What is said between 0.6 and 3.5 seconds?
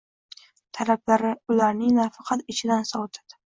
Talablari ularning nafaqat ishidan sovitadi.